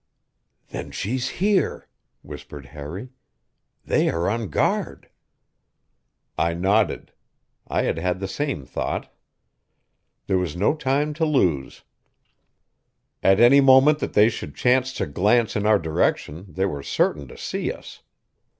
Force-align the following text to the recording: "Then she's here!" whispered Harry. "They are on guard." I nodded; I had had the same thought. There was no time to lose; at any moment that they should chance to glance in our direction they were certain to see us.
"Then 0.69 0.89
she's 0.89 1.29
here!" 1.29 1.87
whispered 2.23 2.65
Harry. 2.65 3.09
"They 3.85 4.09
are 4.09 4.27
on 4.27 4.49
guard." 4.49 5.09
I 6.39 6.55
nodded; 6.55 7.11
I 7.67 7.83
had 7.83 7.99
had 7.99 8.19
the 8.19 8.27
same 8.27 8.65
thought. 8.65 9.13
There 10.25 10.39
was 10.39 10.55
no 10.55 10.73
time 10.73 11.13
to 11.13 11.25
lose; 11.25 11.83
at 13.21 13.39
any 13.39 13.61
moment 13.61 13.99
that 13.99 14.13
they 14.13 14.27
should 14.27 14.55
chance 14.55 14.91
to 14.93 15.05
glance 15.05 15.55
in 15.55 15.67
our 15.67 15.77
direction 15.77 16.45
they 16.49 16.65
were 16.65 16.81
certain 16.81 17.27
to 17.27 17.37
see 17.37 17.71
us. 17.71 18.01